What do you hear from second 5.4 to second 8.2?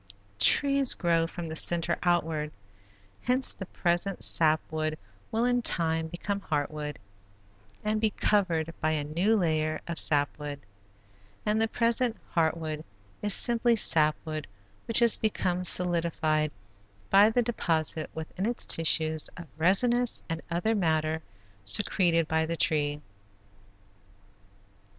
in time become heart wood and be